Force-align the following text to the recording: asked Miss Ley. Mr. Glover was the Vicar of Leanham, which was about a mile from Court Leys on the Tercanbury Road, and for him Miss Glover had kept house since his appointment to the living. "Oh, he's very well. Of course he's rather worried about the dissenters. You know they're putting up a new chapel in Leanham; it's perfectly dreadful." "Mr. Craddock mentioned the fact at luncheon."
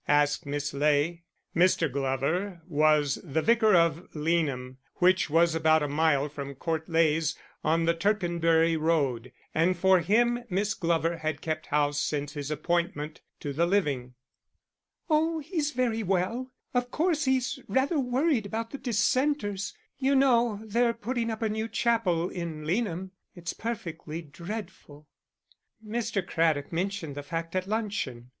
asked 0.07 0.47
Miss 0.47 0.73
Ley. 0.73 1.21
Mr. 1.55 1.87
Glover 1.91 2.59
was 2.67 3.19
the 3.23 3.43
Vicar 3.43 3.75
of 3.75 4.09
Leanham, 4.15 4.77
which 4.95 5.29
was 5.29 5.53
about 5.53 5.83
a 5.83 5.87
mile 5.87 6.27
from 6.27 6.55
Court 6.55 6.89
Leys 6.89 7.35
on 7.63 7.85
the 7.85 7.93
Tercanbury 7.93 8.75
Road, 8.75 9.31
and 9.53 9.77
for 9.77 9.99
him 9.99 10.43
Miss 10.49 10.73
Glover 10.73 11.17
had 11.17 11.39
kept 11.39 11.67
house 11.67 11.99
since 11.99 12.33
his 12.33 12.49
appointment 12.49 13.21
to 13.41 13.53
the 13.53 13.67
living. 13.67 14.15
"Oh, 15.07 15.37
he's 15.37 15.69
very 15.69 16.01
well. 16.01 16.51
Of 16.73 16.89
course 16.89 17.25
he's 17.25 17.59
rather 17.67 17.99
worried 17.99 18.47
about 18.47 18.71
the 18.71 18.79
dissenters. 18.79 19.75
You 19.99 20.15
know 20.15 20.61
they're 20.65 20.95
putting 20.95 21.29
up 21.29 21.43
a 21.43 21.49
new 21.49 21.67
chapel 21.67 22.27
in 22.29 22.65
Leanham; 22.65 23.11
it's 23.35 23.53
perfectly 23.53 24.23
dreadful." 24.23 25.07
"Mr. 25.87 26.25
Craddock 26.25 26.73
mentioned 26.73 27.13
the 27.13 27.21
fact 27.21 27.55
at 27.55 27.67
luncheon." 27.67 28.29